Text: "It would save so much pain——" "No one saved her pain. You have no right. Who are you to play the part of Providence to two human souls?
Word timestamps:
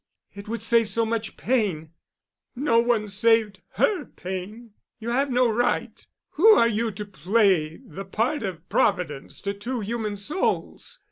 "It 0.33 0.47
would 0.47 0.63
save 0.63 0.89
so 0.89 1.05
much 1.05 1.37
pain——" 1.37 1.91
"No 2.55 2.79
one 2.79 3.07
saved 3.07 3.61
her 3.73 4.05
pain. 4.05 4.71
You 4.97 5.11
have 5.11 5.29
no 5.29 5.47
right. 5.47 6.03
Who 6.31 6.47
are 6.53 6.67
you 6.67 6.89
to 6.89 7.05
play 7.05 7.77
the 7.77 8.05
part 8.05 8.41
of 8.41 8.67
Providence 8.67 9.41
to 9.41 9.53
two 9.53 9.81
human 9.81 10.15
souls? 10.17 10.99